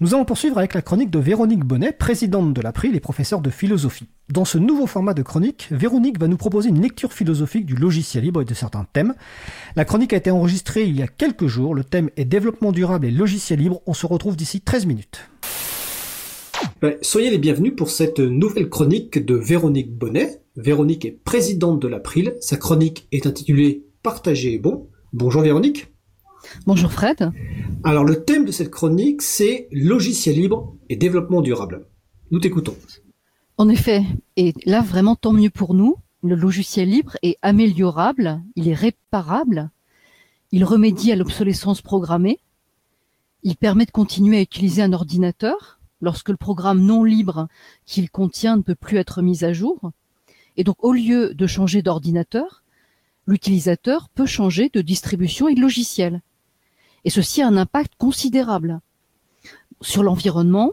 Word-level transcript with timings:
Nous 0.00 0.14
allons 0.14 0.24
poursuivre 0.24 0.58
avec 0.58 0.74
la 0.74 0.82
chronique 0.82 1.10
de 1.10 1.18
Véronique 1.18 1.64
Bonnet, 1.64 1.90
présidente 1.90 2.54
de 2.54 2.60
l'April 2.60 2.94
et 2.94 3.00
professeure 3.00 3.40
de 3.40 3.50
philosophie. 3.50 4.06
Dans 4.32 4.44
ce 4.44 4.56
nouveau 4.56 4.86
format 4.86 5.12
de 5.12 5.22
chronique, 5.22 5.66
Véronique 5.72 6.20
va 6.20 6.28
nous 6.28 6.36
proposer 6.36 6.68
une 6.68 6.80
lecture 6.80 7.12
philosophique 7.12 7.66
du 7.66 7.74
logiciel 7.74 8.22
libre 8.22 8.40
et 8.40 8.44
de 8.44 8.54
certains 8.54 8.86
thèmes. 8.92 9.14
La 9.74 9.84
chronique 9.84 10.12
a 10.12 10.16
été 10.16 10.30
enregistrée 10.30 10.84
il 10.84 10.96
y 10.96 11.02
a 11.02 11.08
quelques 11.08 11.48
jours. 11.48 11.74
Le 11.74 11.82
thème 11.82 12.10
est 12.16 12.24
développement 12.24 12.70
durable 12.70 13.06
et 13.06 13.10
logiciel 13.10 13.58
libre. 13.58 13.80
On 13.86 13.92
se 13.92 14.06
retrouve 14.06 14.36
d'ici 14.36 14.60
13 14.60 14.86
minutes. 14.86 15.28
Ben, 16.80 16.94
soyez 17.02 17.30
les 17.30 17.38
bienvenus 17.38 17.74
pour 17.74 17.90
cette 17.90 18.20
nouvelle 18.20 18.68
chronique 18.68 19.24
de 19.24 19.34
Véronique 19.34 19.98
Bonnet. 19.98 20.42
Véronique 20.54 21.06
est 21.06 21.18
présidente 21.24 21.82
de 21.82 21.88
l'April. 21.88 22.36
Sa 22.40 22.56
chronique 22.56 23.08
est 23.10 23.26
intitulée 23.26 23.84
Partager 24.04 24.54
est 24.54 24.58
bon. 24.58 24.86
Bonjour 25.12 25.42
Véronique. 25.42 25.88
Bonjour 26.66 26.92
Fred. 26.92 27.32
Alors 27.84 28.04
le 28.04 28.24
thème 28.24 28.44
de 28.44 28.52
cette 28.52 28.70
chronique, 28.70 29.22
c'est 29.22 29.68
logiciel 29.72 30.36
libre 30.36 30.74
et 30.88 30.96
développement 30.96 31.42
durable. 31.42 31.86
Nous 32.30 32.40
t'écoutons. 32.40 32.76
En 33.56 33.68
effet, 33.68 34.04
et 34.36 34.54
là 34.64 34.82
vraiment 34.82 35.16
tant 35.16 35.32
mieux 35.32 35.50
pour 35.50 35.74
nous, 35.74 35.96
le 36.22 36.34
logiciel 36.34 36.90
libre 36.90 37.16
est 37.22 37.38
améliorable, 37.42 38.42
il 38.56 38.68
est 38.68 38.74
réparable, 38.74 39.70
il 40.52 40.64
remédie 40.64 41.12
à 41.12 41.16
l'obsolescence 41.16 41.82
programmée, 41.82 42.40
il 43.42 43.56
permet 43.56 43.86
de 43.86 43.90
continuer 43.90 44.38
à 44.38 44.42
utiliser 44.42 44.82
un 44.82 44.92
ordinateur 44.92 45.78
lorsque 46.00 46.28
le 46.28 46.36
programme 46.36 46.80
non 46.80 47.04
libre 47.04 47.48
qu'il 47.86 48.10
contient 48.10 48.56
ne 48.56 48.62
peut 48.62 48.74
plus 48.74 48.98
être 48.98 49.22
mis 49.22 49.44
à 49.44 49.52
jour. 49.52 49.92
Et 50.56 50.64
donc 50.64 50.76
au 50.84 50.92
lieu 50.92 51.34
de 51.34 51.46
changer 51.46 51.82
d'ordinateur, 51.82 52.62
l'utilisateur 53.26 54.08
peut 54.08 54.26
changer 54.26 54.70
de 54.72 54.80
distribution 54.80 55.48
et 55.48 55.54
de 55.54 55.60
logiciel. 55.60 56.22
Et 57.08 57.10
ceci 57.10 57.40
a 57.40 57.48
un 57.48 57.56
impact 57.56 57.94
considérable 57.96 58.80
sur 59.80 60.02
l'environnement. 60.02 60.72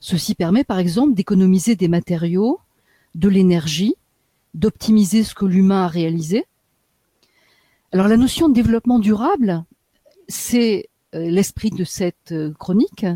Ceci 0.00 0.34
permet 0.34 0.64
par 0.64 0.80
exemple 0.80 1.14
d'économiser 1.14 1.76
des 1.76 1.86
matériaux, 1.86 2.58
de 3.14 3.28
l'énergie, 3.28 3.94
d'optimiser 4.54 5.22
ce 5.22 5.36
que 5.36 5.44
l'humain 5.44 5.84
a 5.84 5.86
réalisé. 5.86 6.44
Alors 7.92 8.08
la 8.08 8.16
notion 8.16 8.48
de 8.48 8.52
développement 8.52 8.98
durable, 8.98 9.62
c'est 10.26 10.88
euh, 11.14 11.30
l'esprit 11.30 11.70
de 11.70 11.84
cette 11.84 12.32
euh, 12.32 12.52
chronique, 12.54 13.06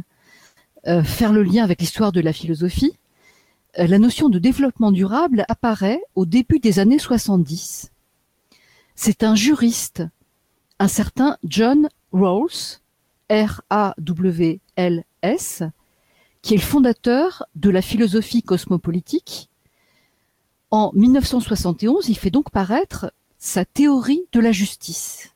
euh, 0.87 1.03
faire 1.03 1.33
le 1.33 1.43
lien 1.43 1.65
avec 1.65 1.81
l'histoire 1.81 2.13
de 2.13 2.21
la 2.21 2.33
philosophie. 2.33 2.97
la 3.77 3.99
notion 3.99 4.29
de 4.29 4.39
développement 4.39 4.93
durable 4.93 5.45
apparaît 5.49 6.01
au 6.15 6.25
début 6.25 6.61
des 6.61 6.79
années 6.79 7.01
70. 7.01 7.91
C'est 8.95 9.25
un 9.25 9.35
juriste, 9.35 10.05
un 10.79 10.87
certain 10.87 11.37
John 11.43 11.89
Rawls, 12.13 12.81
R-A-W-L-S, 13.31 13.63
qui 16.43 16.55
est 16.55 16.57
le 16.57 16.63
fondateur 16.63 17.45
de 17.55 17.71
la 17.71 17.83
philosophie 17.83 18.43
cosmopolitique. 18.43 19.51
En 20.71 20.91
1971, 20.95 22.09
il 22.09 22.17
fait 22.17 22.31
donc 22.31 22.51
paraître 22.51 23.13
sa 23.39 23.65
théorie 23.65 24.23
de 24.33 24.41
la 24.41 24.53
justice. 24.53 25.35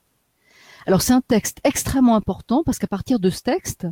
Alors 0.86 1.02
c'est 1.02 1.12
un 1.12 1.20
texte 1.20 1.60
extrêmement 1.64 2.16
important 2.16 2.62
parce 2.64 2.78
qu'à 2.78 2.86
partir 2.86 3.18
de 3.18 3.30
ce 3.30 3.42
texte, 3.42 3.86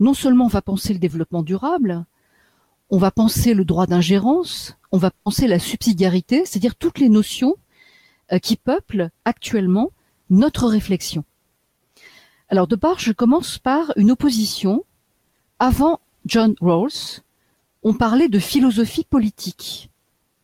non 0.00 0.14
seulement 0.14 0.44
on 0.44 0.48
va 0.48 0.62
penser 0.62 0.92
le 0.92 0.98
développement 0.98 1.42
durable, 1.42 2.04
on 2.90 2.98
va 2.98 3.10
penser 3.10 3.54
le 3.54 3.64
droit 3.64 3.86
d'ingérence, 3.86 4.76
on 4.92 4.98
va 4.98 5.10
penser 5.10 5.48
la 5.48 5.58
subsidiarité, 5.58 6.44
c'est-à-dire 6.44 6.76
toutes 6.76 6.98
les 6.98 7.08
notions 7.08 7.56
euh, 8.32 8.38
qui 8.38 8.56
peuplent 8.56 9.10
actuellement 9.24 9.90
notre 10.30 10.68
réflexion. 10.68 11.24
Alors 12.54 12.68
de 12.68 12.76
part, 12.76 13.00
je 13.00 13.10
commence 13.10 13.58
par 13.58 13.92
une 13.96 14.12
opposition. 14.12 14.84
Avant 15.58 15.98
John 16.24 16.54
Rawls, 16.60 17.20
on 17.82 17.94
parlait 17.94 18.28
de 18.28 18.38
philosophie 18.38 19.02
politique. 19.02 19.90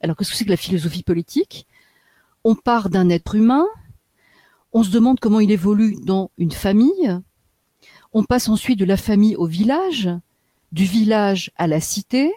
Alors 0.01 0.17
qu'est-ce 0.17 0.33
que 0.33 0.37
c'est 0.37 0.45
que 0.45 0.51
la 0.51 0.57
philosophie 0.57 1.05
politique? 1.05 1.69
On 2.43 2.57
part 2.57 2.91
d'un 2.91 3.11
être 3.11 3.37
humain, 3.37 3.65
on 4.73 4.83
se 4.83 4.91
demande 4.91 5.21
comment 5.21 5.39
il 5.39 5.53
évolue 5.53 5.99
dans 6.03 6.33
une 6.37 6.51
famille, 6.51 7.17
on 8.13 8.25
passe 8.25 8.49
ensuite 8.49 8.81
de 8.81 8.85
la 8.85 8.97
famille 8.97 9.37
au 9.37 9.47
village, 9.47 10.11
du 10.73 10.87
village 10.87 11.53
à 11.59 11.69
la 11.69 11.81
cité, 11.81 12.35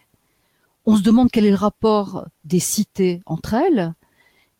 on 0.86 0.98
se 0.98 1.02
demande 1.02 1.32
quel 1.32 1.48
est 1.48 1.50
le 1.50 1.56
rapport 1.56 2.28
des 2.44 2.60
cités 2.60 3.24
entre 3.26 3.56
elles, 3.56 3.96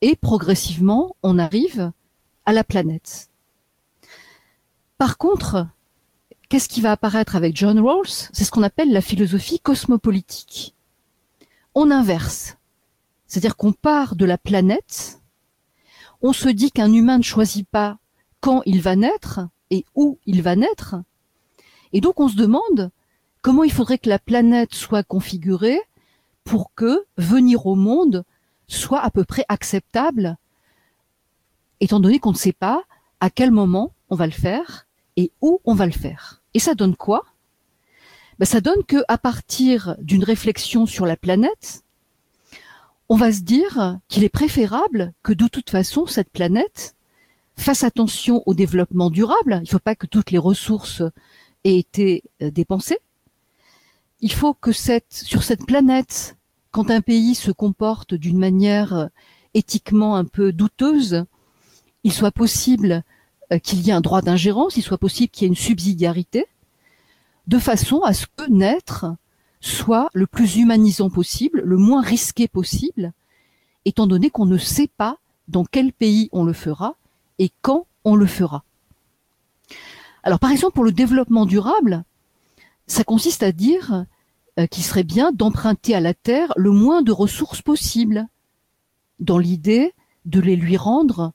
et 0.02 0.16
progressivement 0.16 1.16
on 1.22 1.38
arrive 1.38 1.92
à 2.48 2.52
la 2.52 2.64
planète. 2.64 3.30
Par 4.98 5.18
contre, 5.18 5.68
qu'est-ce 6.50 6.70
qui 6.70 6.82
va 6.82 6.92
apparaître 6.92 7.36
avec 7.36 7.56
John 7.56 7.80
Rawls? 7.80 8.30
C'est 8.32 8.44
ce 8.44 8.52
qu'on 8.52 8.64
appelle 8.64 8.92
la 8.92 9.02
philosophie 9.02 9.60
cosmopolitique. 9.60 10.76
On 11.76 11.92
inverse. 11.92 12.58
C'est-à-dire 13.28 13.58
qu'on 13.58 13.74
part 13.74 14.16
de 14.16 14.26
la 14.26 14.38
planète, 14.38 15.22
on 16.22 16.34
se 16.34 16.50
dit 16.50 16.72
qu'un 16.72 16.94
humain 16.94 17.18
ne 17.18 17.24
choisit 17.24 17.68
pas 17.68 17.98
quand 18.40 18.62
il 18.66 18.82
va 18.82 18.96
naître 18.96 19.42
et 19.72 19.86
où 19.96 20.20
il 20.26 20.42
va 20.42 20.56
naître, 20.56 20.96
et 21.94 22.02
donc 22.02 22.20
on 22.20 22.28
se 22.28 22.36
demande 22.36 22.92
comment 23.42 23.64
il 23.64 23.72
faudrait 23.72 24.00
que 24.00 24.10
la 24.10 24.20
planète 24.20 24.74
soit 24.74 25.04
configurée 25.04 25.80
pour 26.44 26.74
que 26.74 27.06
venir 27.18 27.66
au 27.68 27.76
monde 27.76 28.26
soit 28.68 29.02
à 29.02 29.12
peu 29.12 29.24
près 29.24 29.46
acceptable, 29.48 30.38
étant 31.80 32.00
donné 32.00 32.20
qu'on 32.20 32.32
ne 32.32 32.38
sait 32.38 32.54
pas 32.54 32.84
à 33.20 33.30
quel 33.30 33.52
moment 33.52 33.94
on 34.14 34.16
va 34.16 34.28
le 34.28 34.32
faire 34.32 34.86
et 35.18 35.32
où 35.42 35.60
on 35.66 35.74
va 35.74 35.88
le 35.88 35.92
faire. 35.92 36.44
Et 36.54 36.60
ça 36.60 36.76
donne 36.76 36.96
quoi? 36.96 37.26
Ben, 38.38 38.46
Ça 38.46 38.62
donne 38.62 38.84
que 38.84 39.04
à 39.08 39.18
partir 39.18 39.96
d'une 40.00 40.24
réflexion 40.24 40.86
sur 40.86 41.08
la 41.08 41.18
planète, 41.18 41.84
on 43.10 43.16
va 43.16 43.32
se 43.32 43.42
dire 43.42 43.98
qu'il 44.10 44.24
est 44.24 44.30
préférable 44.30 45.14
que 45.24 45.34
de 45.34 45.48
toute 45.48 45.72
façon 45.72 46.06
cette 46.06 46.30
planète 46.30 46.96
fasse 47.58 47.84
attention 47.84 48.44
au 48.46 48.54
développement 48.54 49.10
durable. 49.10 49.58
Il 49.62 49.64
ne 49.64 49.74
faut 49.74 49.80
pas 49.80 49.96
que 49.96 50.06
toutes 50.06 50.30
les 50.30 50.38
ressources 50.38 51.02
aient 51.64 51.80
été 51.80 52.24
euh, 52.44 52.52
dépensées. 52.52 53.00
Il 54.22 54.32
faut 54.32 54.54
que 54.54 54.72
sur 54.72 55.44
cette 55.44 55.66
planète, 55.66 56.38
quand 56.70 56.92
un 56.92 57.02
pays 57.02 57.34
se 57.34 57.52
comporte 57.52 58.14
d'une 58.14 58.38
manière 58.38 58.94
euh, 58.94 59.08
éthiquement 59.56 60.16
un 60.16 60.26
peu 60.26 60.54
douteuse, 60.54 61.26
il 62.04 62.14
soit 62.14 62.32
possible 62.32 63.04
qu'il 63.64 63.82
y 63.82 63.90
ait 63.90 63.94
un 63.94 64.02
droit 64.02 64.22
d'ingérence, 64.22 64.78
il 64.78 64.82
soit 64.82 64.98
possible 64.98 65.30
qu'il 65.30 65.44
y 65.44 65.46
ait 65.46 65.50
une 65.50 65.56
subsidiarité, 65.56 66.48
de 67.48 67.60
façon 67.60 68.02
à 68.02 68.14
ce 68.14 68.26
que 68.36 68.50
naître 68.50 69.06
soit 69.60 70.10
le 70.14 70.28
plus 70.28 70.58
humanisant 70.58 71.10
possible, 71.10 71.62
le 71.64 71.78
moins 71.78 72.02
risqué 72.02 72.48
possible, 72.48 73.14
étant 73.86 74.08
donné 74.08 74.30
qu'on 74.30 74.46
ne 74.46 74.58
sait 74.58 74.90
pas 74.98 75.18
dans 75.48 75.66
quel 75.66 75.94
pays 75.94 76.30
on 76.32 76.44
le 76.44 76.54
fera 76.54 76.96
et 77.40 77.52
quand 77.62 77.86
on 78.04 78.16
le 78.16 78.26
fera. 78.26 78.64
Alors 80.24 80.40
par 80.40 80.52
exemple 80.52 80.74
pour 80.74 80.84
le 80.84 80.92
développement 80.92 81.46
durable, 81.46 82.04
ça 82.88 83.04
consiste 83.04 83.44
à 83.44 83.52
dire 83.52 84.06
euh, 84.60 84.68
qu'il 84.68 84.84
serait 84.84 85.04
bien 85.04 85.32
d'emprunter 85.32 85.96
à 85.96 86.00
la 86.00 86.14
Terre 86.14 86.54
le 86.56 86.72
moins 86.72 87.02
de 87.02 87.12
ressources 87.12 87.62
possible, 87.62 88.28
dans 89.20 89.38
l'idée 89.38 89.94
de 90.26 90.40
les 90.40 90.56
lui 90.56 90.78
rendre 90.78 91.34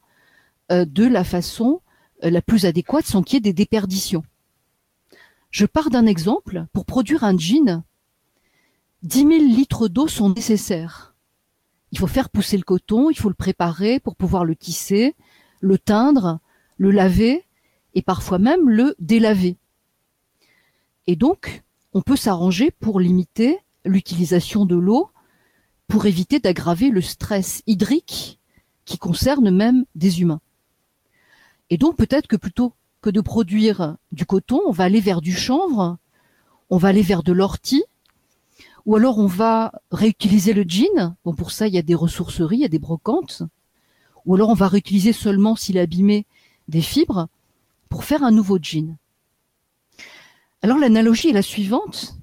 euh, 0.71 0.85
de 0.85 1.05
la 1.05 1.25
façon 1.25 1.81
euh, 1.81 1.88
la 2.23 2.43
plus 2.43 2.67
adéquate 2.67 3.07
sans 3.07 3.23
qu'il 3.23 3.35
y 3.35 3.39
ait 3.39 3.41
des 3.41 3.53
déperditions. 3.53 4.25
Je 5.51 5.67
pars 5.67 5.91
d'un 5.91 6.07
exemple. 6.07 6.67
Pour 6.73 6.85
produire 6.85 7.25
un 7.25 7.37
jean, 7.39 7.83
10 9.03 9.19
000 9.19 9.31
litres 9.31 9.89
d'eau 9.89 10.09
sont 10.09 10.31
nécessaires. 10.31 11.15
Il 11.93 11.99
faut 11.99 12.07
faire 12.07 12.31
pousser 12.31 12.57
le 12.57 12.65
coton, 12.65 13.11
il 13.11 13.17
faut 13.17 13.29
le 13.29 13.35
préparer 13.35 13.99
pour 14.01 14.17
pouvoir 14.17 14.45
le 14.45 14.57
tisser, 14.57 15.15
le 15.61 15.79
teindre, 15.79 16.41
le 16.77 16.91
laver 16.91 17.47
et 17.95 18.03
parfois 18.03 18.39
même 18.39 18.69
le 18.69 18.95
délaver. 18.99 19.57
Et 21.07 21.17
donc, 21.17 21.63
on 21.95 22.03
peut 22.03 22.17
s'arranger 22.17 22.71
pour 22.71 23.01
limiter 23.01 23.59
l'utilisation 23.85 24.67
de 24.67 24.77
l'eau 24.77 25.11
pour 25.87 26.05
éviter 26.05 26.39
d'aggraver 26.39 26.91
le 26.91 27.01
stress 27.01 27.63
hydrique 27.67 28.39
qui 28.85 28.99
concerne 28.99 29.51
même 29.51 29.87
des 29.95 30.21
humains. 30.21 30.41
Et 31.71 31.79
donc 31.79 31.97
peut-être 31.97 32.27
que 32.27 32.37
plutôt 32.37 32.75
que 33.01 33.11
de 33.11 33.21
produire 33.21 33.97
du 34.13 34.27
coton, 34.27 34.61
on 34.67 34.73
va 34.73 34.85
aller 34.85 35.01
vers 35.01 35.21
du 35.21 35.35
chanvre, 35.35 35.99
on 36.71 36.77
va 36.77 36.89
aller 36.89 37.03
vers 37.03 37.23
de 37.23 37.33
l'ortie, 37.33 37.85
ou 38.87 38.97
alors 38.97 39.19
on 39.19 39.27
va 39.27 39.73
réutiliser 39.91 40.53
le 40.53 40.65
jean. 40.67 41.17
Bon, 41.25 41.35
pour 41.35 41.51
ça, 41.51 41.69
il 41.69 41.75
y 41.75 41.79
a 41.79 41.83
des 41.83 41.95
ressourceries, 41.95 42.57
il 42.57 42.63
y 42.63 42.65
a 42.65 42.69
des 42.69 42.79
brocantes. 42.79 43.43
Ou 44.25 44.35
alors 44.35 44.49
on 44.49 44.55
va 44.55 44.69
réutiliser 44.69 45.13
seulement, 45.13 45.57
s'il 45.57 45.77
est 45.77 45.81
abîmé, 45.81 46.27
des 46.69 46.83
fibres 46.83 47.29
pour 47.89 48.05
faire 48.05 48.23
un 48.23 48.31
nouveau 48.31 48.59
jean. 48.61 48.97
Alors 50.63 50.79
l'analogie 50.79 51.29
est 51.29 51.33
la 51.33 51.43
suivante. 51.43 52.17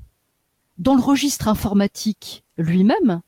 Dans 0.78 0.96
le 0.96 1.02
registre 1.02 1.48
informatique 1.48 2.44
lui-même, 2.58 3.22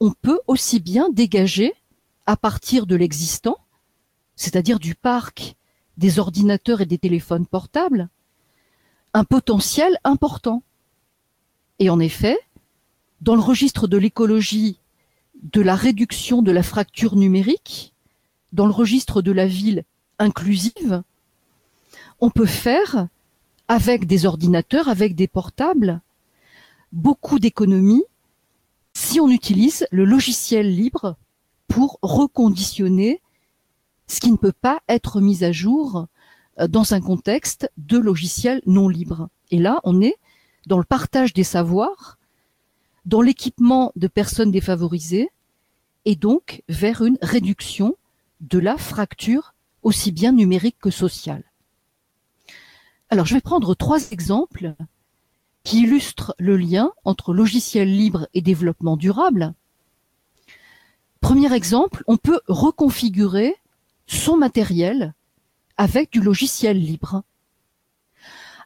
on 0.00 0.12
peut 0.12 0.40
aussi 0.46 0.80
bien 0.80 1.08
dégager, 1.10 1.72
à 2.26 2.36
partir 2.36 2.86
de 2.86 2.94
l'existant, 2.94 3.56
c'est-à-dire 4.38 4.78
du 4.78 4.94
parc 4.94 5.56
des 5.98 6.20
ordinateurs 6.20 6.80
et 6.80 6.86
des 6.86 6.96
téléphones 6.96 7.44
portables, 7.44 8.08
un 9.12 9.24
potentiel 9.24 9.98
important. 10.04 10.62
Et 11.80 11.90
en 11.90 11.98
effet, 11.98 12.38
dans 13.20 13.34
le 13.34 13.40
registre 13.40 13.88
de 13.88 13.98
l'écologie 13.98 14.78
de 15.42 15.60
la 15.60 15.74
réduction 15.74 16.40
de 16.40 16.52
la 16.52 16.62
fracture 16.62 17.16
numérique, 17.16 17.92
dans 18.52 18.66
le 18.66 18.72
registre 18.72 19.22
de 19.22 19.32
la 19.32 19.46
ville 19.46 19.84
inclusive, 20.20 21.02
on 22.20 22.30
peut 22.30 22.46
faire, 22.46 23.08
avec 23.66 24.06
des 24.06 24.24
ordinateurs, 24.24 24.88
avec 24.88 25.16
des 25.16 25.28
portables, 25.28 26.00
beaucoup 26.92 27.40
d'économies 27.40 28.04
si 28.94 29.20
on 29.20 29.28
utilise 29.28 29.86
le 29.90 30.04
logiciel 30.04 30.74
libre 30.74 31.16
pour 31.66 31.98
reconditionner 32.02 33.20
ce 34.08 34.20
qui 34.20 34.32
ne 34.32 34.36
peut 34.36 34.52
pas 34.52 34.80
être 34.88 35.20
mis 35.20 35.44
à 35.44 35.52
jour 35.52 36.06
euh, 36.58 36.66
dans 36.66 36.94
un 36.94 37.00
contexte 37.00 37.70
de 37.76 37.98
logiciel 37.98 38.60
non 38.66 38.88
libre. 38.88 39.28
Et 39.50 39.58
là, 39.58 39.80
on 39.84 40.00
est 40.00 40.16
dans 40.66 40.78
le 40.78 40.84
partage 40.84 41.32
des 41.32 41.44
savoirs, 41.44 42.18
dans 43.06 43.22
l'équipement 43.22 43.92
de 43.96 44.06
personnes 44.06 44.50
défavorisées, 44.50 45.30
et 46.04 46.16
donc 46.16 46.62
vers 46.68 47.02
une 47.02 47.18
réduction 47.22 47.96
de 48.40 48.58
la 48.58 48.76
fracture 48.76 49.54
aussi 49.82 50.12
bien 50.12 50.32
numérique 50.32 50.78
que 50.80 50.90
sociale. 50.90 51.44
Alors, 53.10 53.26
je 53.26 53.34
vais 53.34 53.40
prendre 53.40 53.74
trois 53.74 54.10
exemples 54.10 54.74
qui 55.64 55.82
illustrent 55.82 56.34
le 56.38 56.56
lien 56.56 56.92
entre 57.04 57.32
logiciel 57.32 57.94
libre 57.94 58.28
et 58.34 58.42
développement 58.42 58.96
durable. 58.96 59.54
Premier 61.20 61.52
exemple, 61.52 62.04
on 62.06 62.16
peut 62.16 62.40
reconfigurer 62.48 63.54
son 64.08 64.36
matériel 64.36 65.14
avec 65.76 66.10
du 66.10 66.20
logiciel 66.20 66.78
libre. 66.78 67.22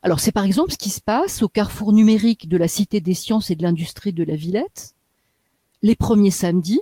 Alors 0.02 0.20
c'est 0.20 0.32
par 0.32 0.44
exemple 0.44 0.72
ce 0.72 0.78
qui 0.78 0.90
se 0.90 1.00
passe 1.00 1.42
au 1.42 1.48
carrefour 1.48 1.92
numérique 1.92 2.48
de 2.48 2.56
la 2.56 2.68
Cité 2.68 3.00
des 3.00 3.14
sciences 3.14 3.50
et 3.50 3.56
de 3.56 3.62
l'industrie 3.62 4.12
de 4.12 4.24
la 4.24 4.34
Villette. 4.34 4.94
Les 5.82 5.96
premiers 5.96 6.30
samedis, 6.30 6.80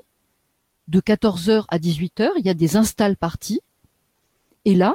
de 0.88 1.00
14h 1.00 1.64
à 1.68 1.78
18h, 1.78 2.30
il 2.38 2.46
y 2.46 2.50
a 2.50 2.54
des 2.54 2.76
install 2.76 3.16
parties. 3.16 3.60
Et 4.64 4.74
là, 4.74 4.94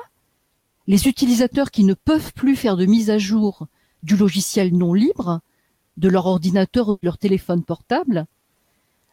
les 0.88 1.08
utilisateurs 1.08 1.72
qui 1.72 1.84
ne 1.84 1.94
peuvent 1.94 2.34
plus 2.34 2.56
faire 2.56 2.78
de 2.78 2.86
mise 2.86 3.10
à 3.10 3.18
jour 3.18 3.68
du 4.04 4.16
logiciel 4.16 4.76
non 4.76 4.94
libre, 4.94 5.42
de 5.98 6.10
leur 6.10 6.26
ordinateur 6.28 6.90
ou 6.90 6.94
de 6.94 7.00
leur 7.04 7.18
téléphone 7.18 7.64
portable, 7.64 8.26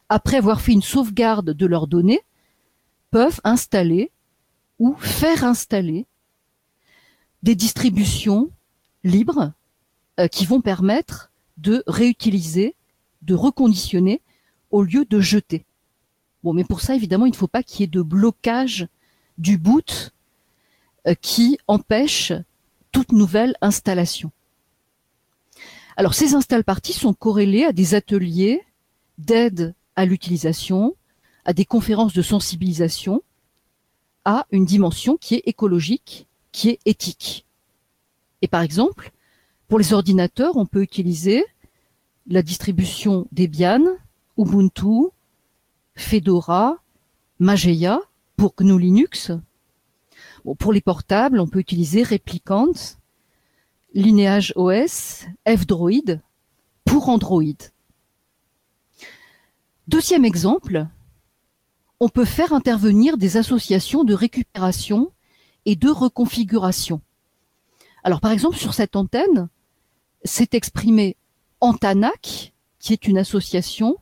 après 0.09 0.37
avoir 0.37 0.61
fait 0.61 0.73
une 0.73 0.83
sauvegarde 0.83 1.51
de 1.51 1.67
leurs 1.67 1.87
données, 1.87 2.21
peuvent 3.11 3.41
installer 3.45 4.11
ou 4.83 4.97
faire 4.97 5.45
installer 5.45 6.07
des 7.45 7.55
distributions 7.55 8.51
libres 9.05 9.53
euh, 10.19 10.27
qui 10.27 10.45
vont 10.45 10.61
permettre 10.61 11.31
de 11.57 11.85
réutiliser, 11.87 12.75
de 13.23 13.35
reconditionner 13.35 14.23
au 14.73 14.83
lieu 14.83 15.05
de 15.05 15.21
jeter. 15.21 15.65
Bon, 16.43 16.53
mais 16.53 16.65
pour 16.65 16.81
ça, 16.81 16.97
évidemment, 16.97 17.27
il 17.27 17.31
ne 17.31 17.37
faut 17.37 17.47
pas 17.47 17.63
qu'il 17.63 17.83
y 17.83 17.85
ait 17.85 17.87
de 17.87 18.03
blocage 18.03 18.89
du 19.39 19.57
boot 19.57 20.13
euh, 21.07 21.15
qui 21.15 21.59
empêche 21.69 22.33
toute 22.91 23.13
nouvelle 23.13 23.55
installation. 23.61 24.33
Alors, 25.97 26.15
ces 26.15 26.35
install 26.35 26.65
parties 26.65 26.93
sont 26.93 27.15
corrélées 27.15 27.67
à 27.67 27.73
des 27.73 27.95
ateliers 27.95 28.63
d'aide 29.17 29.77
à 29.95 30.07
l'utilisation, 30.07 30.97
à 31.45 31.53
des 31.53 31.67
conférences 31.67 32.15
de 32.15 32.23
sensibilisation, 32.23 33.23
à 34.25 34.47
une 34.51 34.65
dimension 34.65 35.17
qui 35.17 35.35
est 35.35 35.43
écologique, 35.47 36.27
qui 36.53 36.71
est 36.71 36.81
éthique. 36.85 37.47
Et 38.41 38.49
par 38.49 38.63
exemple, 38.63 39.13
pour 39.69 39.79
les 39.79 39.93
ordinateurs, 39.93 40.57
on 40.57 40.67
peut 40.67 40.83
utiliser 40.83 41.45
la 42.27 42.43
distribution 42.43 43.27
Debian, 43.33 43.83
Ubuntu, 44.37 45.09
Fedora, 45.95 46.79
Mageia 47.39 48.01
pour 48.37 48.55
GNU 48.55 48.79
Linux. 48.79 49.33
pour 50.59 50.73
les 50.73 50.81
portables, 50.81 51.41
on 51.41 51.47
peut 51.47 51.61
utiliser 51.61 52.03
Replicant, 52.03 52.73
Lineage 53.95 54.53
OS, 54.57 55.27
F-Droid 55.47 56.21
pour 56.85 57.09
Android. 57.09 57.43
Deuxième 59.89 60.25
exemple, 60.25 60.87
on 62.03 62.09
peut 62.09 62.25
faire 62.25 62.53
intervenir 62.53 63.17
des 63.17 63.37
associations 63.37 64.03
de 64.03 64.13
récupération 64.13 65.13
et 65.67 65.77
de 65.77 65.89
reconfiguration. 65.89 67.01
Alors 68.03 68.21
par 68.21 68.33
exemple, 68.33 68.57
sur 68.57 68.75
cette 68.75 68.97
antenne, 68.97 69.49
c'est 70.25 70.55
exprimé 70.55 71.17
Antanac, 71.61 72.55
qui 72.81 72.93
est 72.93 73.07
une 73.07 73.19
association 73.19 73.99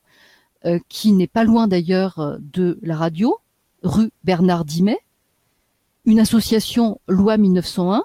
euh, 0.65 0.79
qui 0.89 1.13
n'est 1.13 1.27
pas 1.27 1.45
loin 1.45 1.69
d'ailleurs 1.69 2.39
de 2.41 2.79
la 2.81 2.97
radio, 2.97 3.37
rue 3.83 4.11
Bernard 4.25 4.65
Dimet, 4.65 5.01
une 6.07 6.21
association 6.21 7.03
loi 7.07 7.37
1901, 7.37 8.05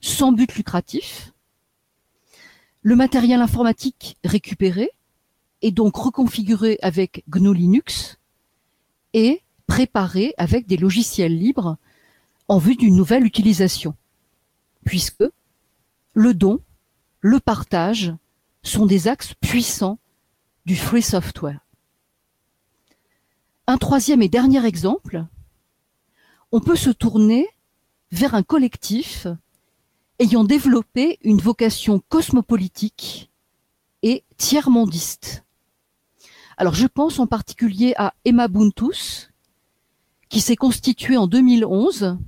sans 0.00 0.32
but 0.32 0.56
lucratif. 0.56 1.32
Le 2.82 2.96
matériel 2.96 3.40
informatique 3.42 4.16
récupéré 4.24 4.90
est 5.62 5.70
donc 5.70 5.94
reconfiguré 5.94 6.80
avec 6.82 7.22
GNU 7.28 7.54
Linux 7.54 8.16
et 9.14 9.42
préparé 9.66 10.34
avec 10.36 10.66
des 10.66 10.76
logiciels 10.76 11.36
libres 11.36 11.76
en 12.48 12.58
vue 12.58 12.76
d'une 12.76 12.96
nouvelle 12.96 13.24
utilisation, 13.24 13.94
puisque 14.84 15.24
le 16.14 16.34
don, 16.34 16.60
le 17.20 17.38
partage 17.40 18.12
sont 18.62 18.86
des 18.86 19.08
axes 19.08 19.34
puissants 19.34 19.98
du 20.66 20.76
free 20.76 21.02
software. 21.02 21.60
Un 23.66 23.78
troisième 23.78 24.22
et 24.22 24.28
dernier 24.28 24.64
exemple, 24.66 25.24
on 26.52 26.60
peut 26.60 26.76
se 26.76 26.90
tourner 26.90 27.48
vers 28.10 28.34
un 28.34 28.42
collectif 28.42 29.26
ayant 30.18 30.44
développé 30.44 31.18
une 31.22 31.40
vocation 31.40 32.00
cosmopolitique 32.08 33.30
et 34.02 34.24
tiers-mondiste. 34.36 35.44
Alors 36.60 36.74
je 36.74 36.86
pense 36.86 37.18
en 37.18 37.26
particulier 37.26 37.94
à 37.96 38.12
Emma 38.26 38.46
Buntus, 38.46 39.30
qui 40.28 40.42
s'est 40.42 40.56
constituée 40.56 41.16
en 41.16 41.26
2011. 41.26 42.18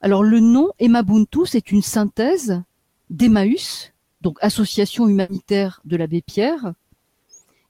Alors 0.00 0.24
le 0.24 0.40
nom 0.40 0.70
Emma 0.80 1.04
Buntus 1.04 1.54
est 1.54 1.70
une 1.70 1.82
synthèse 1.82 2.60
d'Emmaüs, 3.10 3.92
donc 4.22 4.38
Association 4.40 5.06
humanitaire 5.06 5.80
de 5.84 5.96
l'abbé 5.96 6.20
Pierre, 6.20 6.74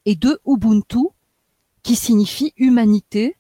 et 0.07 0.17
de 0.17 0.41
Ubuntu, 0.47 1.09
qui 1.83 1.97
signifie 1.97 2.55
humanité 2.57 3.37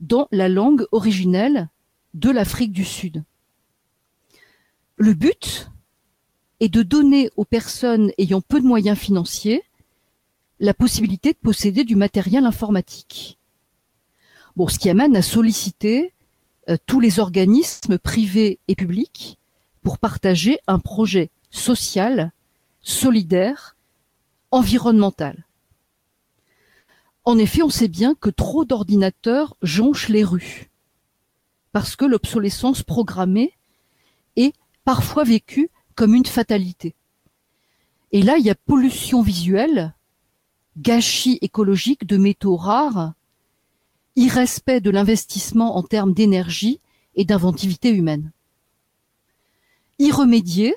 dans 0.00 0.28
la 0.32 0.48
langue 0.48 0.86
originelle 0.92 1.68
de 2.14 2.30
l'Afrique 2.30 2.72
du 2.72 2.86
Sud. 2.86 3.22
Le 4.96 5.12
but 5.12 5.70
est 6.60 6.70
de 6.70 6.82
donner 6.82 7.30
aux 7.36 7.44
personnes 7.44 8.12
ayant 8.16 8.40
peu 8.40 8.62
de 8.62 8.66
moyens 8.66 8.96
financiers 8.96 9.62
la 10.60 10.74
possibilité 10.74 11.32
de 11.32 11.38
posséder 11.38 11.84
du 11.84 11.96
matériel 11.96 12.44
informatique. 12.44 13.38
Bon, 14.56 14.68
ce 14.68 14.78
qui 14.78 14.90
amène 14.90 15.16
à 15.16 15.22
solliciter 15.22 16.12
euh, 16.68 16.76
tous 16.86 17.00
les 17.00 17.18
organismes 17.18 17.98
privés 17.98 18.58
et 18.68 18.74
publics 18.74 19.38
pour 19.82 19.98
partager 19.98 20.58
un 20.66 20.78
projet 20.78 21.30
social, 21.50 22.30
solidaire, 22.82 23.76
environnemental. 24.50 25.46
En 27.24 27.38
effet, 27.38 27.62
on 27.62 27.70
sait 27.70 27.88
bien 27.88 28.14
que 28.14 28.30
trop 28.30 28.64
d'ordinateurs 28.66 29.56
jonchent 29.62 30.08
les 30.08 30.24
rues, 30.24 30.70
parce 31.72 31.96
que 31.96 32.04
l'obsolescence 32.04 32.82
programmée 32.82 33.54
est 34.36 34.54
parfois 34.84 35.24
vécue 35.24 35.70
comme 35.94 36.14
une 36.14 36.26
fatalité. 36.26 36.94
Et 38.12 38.22
là, 38.22 38.36
il 38.36 38.44
y 38.44 38.50
a 38.50 38.54
pollution 38.54 39.22
visuelle, 39.22 39.94
gâchis 40.76 41.38
écologique 41.42 42.06
de 42.06 42.16
métaux 42.16 42.56
rares, 42.56 43.14
irrespect 44.16 44.80
de 44.80 44.90
l'investissement 44.90 45.76
en 45.76 45.82
termes 45.82 46.14
d'énergie 46.14 46.80
et 47.14 47.24
d'inventivité 47.24 47.90
humaine. 47.90 48.32
Y 49.98 50.10
remédier, 50.10 50.74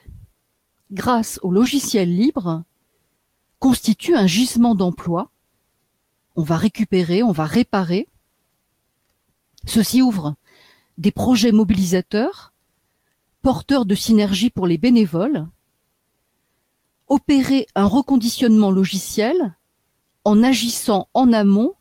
grâce 0.91 1.39
au 1.43 1.51
logiciel 1.51 2.15
libre, 2.15 2.63
constitue 3.59 4.15
un 4.15 4.27
gisement 4.27 4.75
d'emploi. 4.75 5.31
On 6.35 6.43
va 6.43 6.57
récupérer, 6.57 7.23
on 7.23 7.31
va 7.31 7.45
réparer. 7.45 8.09
Ceci 9.65 10.01
ouvre 10.01 10.35
des 10.97 11.11
projets 11.11 11.51
mobilisateurs, 11.51 12.53
porteurs 13.41 13.85
de 13.85 13.95
synergie 13.95 14.49
pour 14.49 14.67
les 14.67 14.77
bénévoles, 14.77 15.47
opérer 17.07 17.67
un 17.75 17.85
reconditionnement 17.85 18.71
logiciel 18.71 19.55
en 20.25 20.43
agissant 20.43 21.09
en 21.13 21.33
amont 21.33 21.73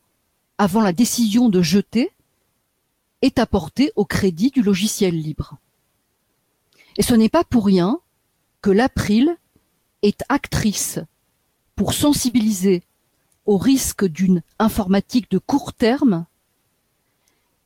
avant 0.58 0.80
la 0.80 0.92
décision 0.92 1.49
de 1.49 1.62
jeter 1.62 2.12
est 3.22 3.38
apporté 3.38 3.92
au 3.96 4.04
crédit 4.04 4.50
du 4.50 4.62
logiciel 4.62 5.14
libre. 5.14 5.58
Et 6.96 7.02
ce 7.02 7.14
n'est 7.14 7.28
pas 7.28 7.44
pour 7.44 7.66
rien 7.66 8.00
que 8.61 8.70
l'April 8.70 9.37
est 10.02 10.22
actrice 10.28 10.99
pour 11.76 11.94
sensibiliser 11.94 12.82
au 13.46 13.56
risque 13.56 14.04
d'une 14.04 14.42
informatique 14.58 15.30
de 15.30 15.38
court 15.38 15.72
terme 15.72 16.26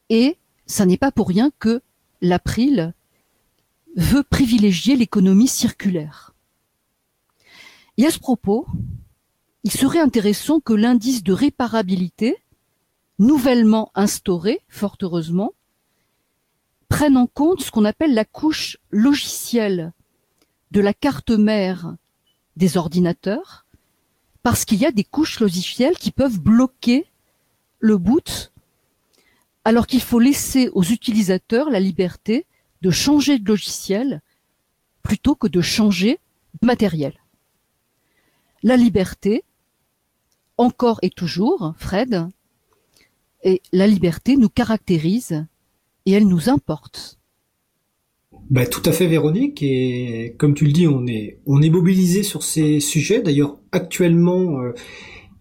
et 0.09 0.37
ça 0.67 0.87
n'est 0.87 0.97
pas 0.97 1.11
pour 1.11 1.29
rien 1.29 1.51
que 1.59 1.83
l'April 2.21 2.95
veut 3.97 4.23
privilégier 4.23 4.97
l'économie 4.97 5.49
circulaire. 5.49 6.35
Et 7.97 8.07
à 8.07 8.11
ce 8.11 8.19
propos, 8.19 8.67
il 9.67 9.73
serait 9.73 9.99
intéressant 9.99 10.61
que 10.61 10.73
l'indice 10.73 11.25
de 11.25 11.33
réparabilité, 11.33 12.37
nouvellement 13.19 13.91
instauré, 13.97 14.61
fort 14.69 14.97
heureusement, 15.03 15.55
prenne 16.89 17.17
en 17.17 17.27
compte 17.27 17.63
ce 17.63 17.73
qu'on 17.73 17.85
appelle 17.85 18.15
la 18.15 18.25
couche 18.25 18.79
logicielle 18.93 19.93
de 20.71 20.81
la 20.81 20.95
carte 20.95 21.31
mère 21.33 21.97
des 22.55 22.77
ordinateurs, 22.77 23.67
parce 24.45 24.65
qu'il 24.65 24.79
y 24.79 24.87
a 24.87 24.93
des 24.93 25.03
couches 25.03 25.41
logicielles 25.41 25.99
qui 25.99 26.13
peuvent 26.13 26.39
bloquer 26.39 27.05
le 27.81 27.99
boot, 27.99 28.53
alors 29.65 29.89
qu'il 29.89 30.01
faut 30.01 30.21
laisser 30.21 30.69
aux 30.75 30.85
utilisateurs 30.85 31.71
la 31.71 31.81
liberté 31.81 32.47
de 32.83 32.93
changer 32.93 33.41
de 33.41 33.49
logiciel 33.49 34.23
plutôt 35.03 35.35
que 35.35 35.49
de 35.49 35.61
changer 35.61 36.21
de 36.63 36.67
matériel. 36.69 37.19
La 38.63 38.77
liberté, 38.77 39.43
encore 40.59 40.99
et 41.03 41.11
toujours, 41.11 41.75
Fred, 41.79 42.29
la 43.73 43.87
liberté 43.87 44.37
nous 44.37 44.49
caractérise 44.49 45.47
et 46.05 46.13
elle 46.13 46.27
nous 46.27 46.49
importe. 46.49 47.19
Bah, 48.49 48.67
tout 48.67 48.83
à 48.85 48.93
fait 48.93 49.07
Véronique 49.07 49.63
et 49.63 50.35
comme 50.39 50.55
tu 50.55 50.67
le 50.67 50.73
dis 50.73 50.87
on 50.87 51.05
est 51.07 51.41
on 51.47 51.63
est 51.63 51.71
mobilisé 51.71 52.23
sur 52.23 52.45
ces 52.45 52.79
sujets 52.79 53.21
d'ailleurs 53.21 53.59
actuellement 53.73 54.61
euh, 54.61 54.73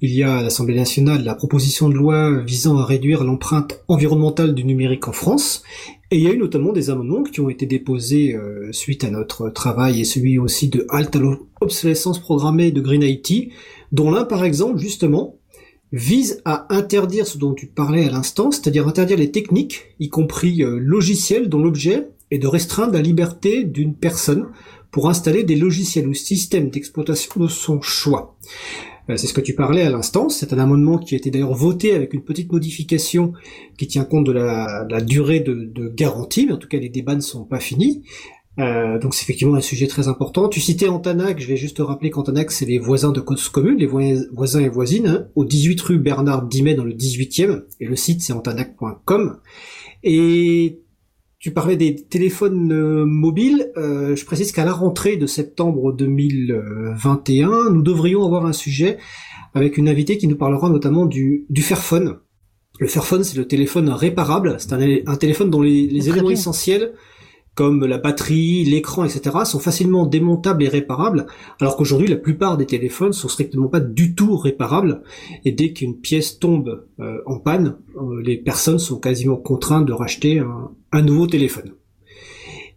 il 0.02 0.12
y 0.12 0.24
a 0.24 0.38
à 0.38 0.42
l'Assemblée 0.42 0.76
nationale 0.76 1.24
la 1.24 1.36
proposition 1.36 1.88
de 1.88 1.94
loi 1.94 2.40
visant 2.42 2.80
à 2.80 2.86
réduire 2.86 3.24
l'empreinte 3.24 3.84
environnementale 3.88 4.56
du 4.56 4.64
numérique 4.64 5.08
en 5.08 5.12
France 5.12 5.62
et 6.10 6.18
il 6.18 6.24
y 6.24 6.28
a 6.28 6.32
eu 6.32 6.38
notamment 6.38 6.72
des 6.72 6.90
amendements 6.90 7.22
qui 7.22 7.42
ont 7.42 7.50
été 7.50 7.68
déposés 7.68 8.34
euh, 8.34 8.72
suite 8.72 9.04
à 9.04 9.12
notre 9.12 9.50
travail 9.50 10.02
et 10.02 10.06
celui 10.06 10.40
aussi 10.40 10.70
de 10.70 10.88
halte 10.90 11.16
à 11.16 11.20
l'obsolescence 11.20 12.18
programmée 12.18 12.72
de 12.72 12.82
Green 12.82 13.04
IT 13.04 13.52
dont 13.96 14.12
l'un 14.12 14.26
par 14.26 14.44
exemple 14.44 14.78
justement 14.78 15.38
vise 15.92 16.42
à 16.44 16.68
interdire 16.76 17.26
ce 17.26 17.38
dont 17.38 17.54
tu 17.54 17.68
parlais 17.68 18.08
à 18.08 18.12
l'instant, 18.12 18.52
c'est-à-dire 18.52 18.88
interdire 18.88 19.18
les 19.18 19.32
techniques, 19.32 19.96
y 20.00 20.10
compris 20.10 20.62
euh, 20.62 20.78
logiciels 20.78 21.48
dont 21.48 21.60
l'objet 21.60 22.10
est 22.32 22.40
de 22.40 22.48
restreindre 22.48 22.94
la 22.94 23.02
liberté 23.02 23.64
d'une 23.64 23.96
personne 23.96 24.48
pour 24.92 25.10
installer 25.10 25.44
des 25.44 25.56
logiciels 25.56 26.08
ou 26.08 26.14
systèmes 26.14 26.70
d'exploitation 26.70 27.40
de 27.40 27.48
son 27.48 27.82
choix. 27.82 28.38
Euh, 29.10 29.16
c'est 29.16 29.28
ce 29.28 29.34
que 29.34 29.42
tu 29.42 29.56
parlais 29.56 29.84
à 29.84 29.90
l'instant. 29.90 30.28
C'est 30.28 30.52
un 30.52 30.60
amendement 30.60 30.98
qui 30.98 31.16
a 31.16 31.18
été 31.18 31.32
d'ailleurs 31.32 31.54
voté 31.54 31.94
avec 31.94 32.14
une 32.14 32.24
petite 32.24 32.52
modification 32.52 33.34
qui 33.78 33.88
tient 33.88 34.04
compte 34.04 34.26
de 34.26 34.34
la, 34.34 35.02
durée 35.02 35.40
de, 35.40 35.54
de, 35.54 35.88
garantie, 35.88 36.46
mais 36.48 36.54
en 36.54 36.58
tout 36.58 36.68
cas 36.68 36.80
les 36.80 36.90
débats 36.90 37.16
ne 37.16 37.22
sont 37.22 37.46
pas 37.46 37.60
finis. 37.60 38.04
Euh, 38.58 39.00
donc 39.00 39.14
c'est 39.14 39.24
effectivement 39.24 39.56
un 39.56 39.62
sujet 39.62 39.88
très 39.88 40.08
important. 40.08 40.48
Tu 40.48 40.62
citais 40.62 40.88
Antanac, 40.88 41.40
je 41.40 41.48
vais 41.48 41.58
juste 41.58 41.78
te 41.78 41.82
rappeler 41.82 42.10
qu'Antanac 42.10 42.52
c'est 42.52 42.66
les 42.66 42.80
voisins 42.80 43.12
de 43.12 43.20
Côte 43.20 43.42
Commune, 43.50 43.78
les 43.78 43.88
voisins 43.88 44.62
et 44.62 44.70
voisines, 44.70 45.08
hein, 45.08 45.28
au 45.36 45.44
18 45.44 45.82
rue 45.82 46.00
Bernard 46.00 46.44
Dimet 46.48 46.74
dans 46.74 46.86
le 46.86 46.94
18e, 46.94 47.64
et 47.80 47.86
le 47.86 47.96
site 47.96 48.22
c'est 48.22 48.34
antanac.com. 48.34 49.40
Et 50.04 50.82
tu 51.40 51.52
parlais 51.52 51.76
des 51.76 51.96
téléphones 51.96 52.72
euh, 52.72 53.06
mobiles, 53.06 53.72
euh, 53.78 54.16
je 54.16 54.26
précise 54.26 54.52
qu'à 54.52 54.64
la 54.64 54.74
rentrée 54.74 55.18
de 55.18 55.26
septembre 55.26 55.92
2021, 55.92 57.72
nous 57.72 57.82
devrions 57.82 58.26
avoir 58.26 58.46
un 58.46 58.54
sujet 58.54 58.98
avec 59.54 59.78
une 59.78 59.90
invitée 59.90 60.18
qui 60.18 60.28
nous 60.28 60.38
parlera 60.38 60.70
notamment 60.70 61.06
du, 61.06 61.46
du 61.50 61.62
Fairphone. 61.62 62.20
Le 62.80 62.88
Fairphone 62.88 63.24
c'est 63.24 63.38
le 63.38 63.48
téléphone 63.48 63.90
réparable, 63.90 64.56
c'est 64.60 64.74
un, 64.74 65.16
téléphone 65.18 65.50
dont 65.50 65.62
les, 65.62 65.88
les 65.88 66.10
éléments 66.10 66.30
essentiels 66.30 66.94
comme 67.56 67.86
la 67.86 67.98
batterie, 67.98 68.66
l'écran, 68.66 69.06
etc., 69.06 69.38
sont 69.46 69.60
facilement 69.60 70.06
démontables 70.06 70.64
et 70.64 70.68
réparables, 70.68 71.26
alors 71.62 71.78
qu'aujourd'hui 71.78 72.08
la 72.08 72.18
plupart 72.18 72.58
des 72.58 72.66
téléphones 72.66 73.14
sont 73.14 73.30
strictement 73.30 73.70
pas 73.70 73.80
du 73.80 74.14
tout 74.14 74.36
réparables, 74.36 75.02
et 75.46 75.54
dès 75.54 75.72
qu'une 75.72 75.98
pièce 75.98 76.38
tombe 76.38 76.86
euh, 77.00 77.20
en 77.26 77.40
panne, 77.40 77.78
euh, 77.96 78.22
les 78.22 78.38
personnes 78.38 78.78
sont 78.78 79.00
quasiment 79.00 79.38
contraintes 79.38 79.86
de 79.86 79.94
racheter 79.94 80.40
un, 80.92 81.02
nouveau 81.02 81.28
téléphone. 81.28 81.72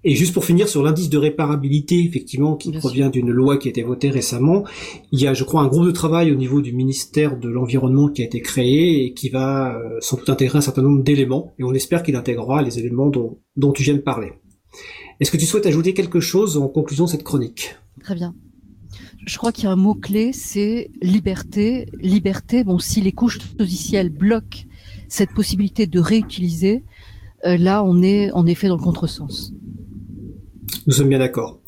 Et 0.05 0.15
juste 0.15 0.33
pour 0.33 0.45
finir 0.45 0.69
sur 0.69 0.83
l'indice 0.83 1.11
de 1.11 1.19
réparabilité, 1.19 2.05
effectivement, 2.05 2.57
qui 2.57 2.71
provient 2.71 3.11
d'une 3.11 3.31
loi 3.31 3.59
qui 3.59 3.69
a 3.69 3.71
été 3.71 3.83
votée 3.83 4.11
récemment, 4.11 4.65
il 5.11 5.21
y 5.21 5.27
a, 5.27 5.35
je 5.35 5.43
crois, 5.43 5.63
un 5.63 5.67
groupe 5.67 5.87
de 5.87 5.91
travail 5.91 6.31
au 6.31 6.37
niveau 6.37 6.61
du 6.61 6.73
ministère 6.73 7.37
de 7.37 7.49
l'Environnement 7.49 8.09
qui 8.09 8.23
a 8.23 8.25
été 8.25 8.41
créé 8.41 9.05
et 9.05 9.13
qui 9.13 9.29
va 9.29 9.77
euh, 9.77 9.97
sans 10.01 10.17
doute 10.17 10.31
intégrer 10.31 10.59
un 10.59 10.63
certain 10.63 10.83
nombre 10.83 11.03
d'éléments, 11.03 11.53
et 11.59 11.65
on 11.65 11.75
espère 11.75 12.05
qu'il 12.05 12.15
intégrera 12.15 12.63
les 12.63 12.79
éléments 12.79 13.09
dont, 13.09 13.39
dont 13.57 13.73
tu 13.73 13.83
viens 13.83 13.95
de 13.95 14.01
parler. 14.01 14.33
Est-ce 15.21 15.31
que 15.31 15.37
tu 15.37 15.47
souhaites 15.47 15.67
ajouter 15.67 15.95
quelque 15.95 16.21
chose 16.21 16.57
en 16.57 16.69
conclusion 16.69 17.05
de 17.05 17.11
cette 17.11 17.25
chronique? 17.25 17.77
Très 18.03 18.15
bien. 18.15 18.35
Je 19.27 19.37
crois 19.37 19.53
qu'il 19.53 19.65
y 19.65 19.67
a 19.67 19.73
un 19.73 19.77
mot-clé, 19.77 20.33
c'est 20.33 20.91
liberté. 21.03 21.89
Liberté, 22.01 22.65
bon, 22.65 22.79
si 22.79 23.01
les 23.01 23.13
couches 23.13 23.39
logicielles 23.59 24.11
bloquent 24.11 24.61
cette 25.09 25.33
possibilité 25.33 25.87
de 25.87 26.01
réutiliser, 26.01 26.85
euh, 27.45 27.57
là, 27.57 27.85
on 27.85 28.03
est 28.03 28.31
en 28.33 28.47
effet 28.47 28.69
dans 28.69 28.77
le 28.77 28.83
contresens. 28.83 29.53
Nous 30.87 30.95
sommes 30.95 31.09
bien 31.09 31.19
d'accord. 31.19 31.61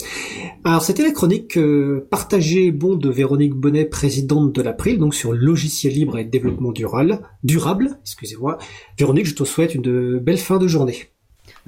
Alors, 0.65 0.83
c'était 0.83 1.03
la 1.03 1.11
chronique 1.11 1.57
euh, 1.57 2.07
partagée 2.11 2.71
bon 2.71 2.97
de 2.97 3.09
Véronique 3.11 3.55
Bonnet, 3.55 3.85
présidente 3.85 4.55
de 4.55 4.63
l'April, 4.63 4.99
donc 4.99 5.15
sur 5.15 5.33
logiciel 5.33 5.93
libre 5.93 6.19
et 6.19 6.25
développement 6.25 6.73
durable. 6.73 7.21
Durable, 7.45 7.99
excusez-moi. 8.03 8.59
Véronique, 8.99 9.27
je 9.27 9.35
te 9.35 9.45
souhaite 9.45 9.75
une 9.75 10.19
belle 10.19 10.39
fin 10.39 10.59
de 10.59 10.67
journée. 10.67 11.11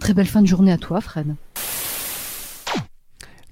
Très 0.01 0.15
belle 0.15 0.27
fin 0.27 0.43
de 0.43 0.47
journée 0.47 0.73
à 0.73 0.79
toi, 0.79 1.01
Fred. 1.01 1.35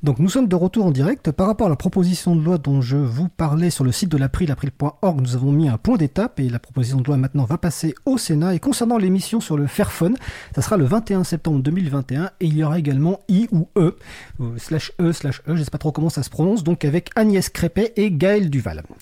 Donc 0.02 0.18
nous 0.18 0.30
sommes 0.30 0.49
de 0.49 0.56
retour 0.56 0.87
en 0.87 0.90
direct. 0.92 1.30
Par 1.30 1.47
rapport 1.47 1.66
à 1.66 1.70
la 1.70 1.76
proposition 1.76 2.35
de 2.35 2.42
loi 2.42 2.56
dont 2.56 2.80
je 2.80 2.97
vous 2.97 3.28
parlais 3.28 3.68
sur 3.68 3.85
le 3.85 3.92
site 3.92 4.09
de 4.09 4.16
l'April, 4.16 4.49
l'April.org, 4.49 5.20
nous 5.20 5.37
avons 5.37 5.52
mis 5.52 5.68
un 5.68 5.76
point 5.76 5.99
d'étape 5.99 6.40
et 6.40 6.49
la 6.49 6.59
proposition 6.59 7.02
de 7.02 7.04
loi 7.04 7.18
maintenant 7.18 7.44
va 7.44 7.59
passer 7.59 7.94
au 8.06 8.16
Sénat. 8.16 8.54
Et 8.54 8.61
concernant 8.61 8.97
l'émission 8.97 9.40
sur 9.40 9.59
le 9.59 9.66
Fairphone, 9.66 10.16
ça 10.54 10.62
sera 10.62 10.78
le 10.78 10.87
21 10.87 11.23
septembre 11.25 11.61
2021 11.61 12.30
et 12.40 12.47
il 12.47 12.56
y 12.56 12.64
aura 12.64 12.78
également 12.78 13.20
I 13.28 13.47
ou 13.52 13.68
E, 13.76 13.94
euh, 14.40 14.56
slash 14.56 14.92
E, 15.02 15.12
slash 15.12 15.40
E, 15.40 15.54
je 15.54 15.61
ne 15.61 15.64
sais 15.64 15.70
pas 15.70 15.76
trop 15.76 15.92
comment 15.92 16.09
ça 16.09 16.23
se 16.23 16.30
prononce, 16.30 16.64
donc 16.64 16.87
avec 16.87 17.11
Agnès 17.14 17.50
Crépet 17.50 17.92
et 17.97 18.11
Gaël 18.11 18.49
Duval. 18.49 18.82